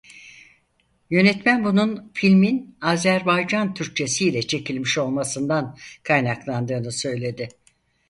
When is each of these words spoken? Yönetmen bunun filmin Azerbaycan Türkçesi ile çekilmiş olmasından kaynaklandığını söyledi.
Yönetmen 1.09 1.63
bunun 1.65 2.11
filmin 2.13 2.77
Azerbaycan 2.81 3.73
Türkçesi 3.73 4.27
ile 4.27 4.41
çekilmiş 4.47 4.97
olmasından 4.97 5.77
kaynaklandığını 6.03 6.91
söyledi. 6.91 7.49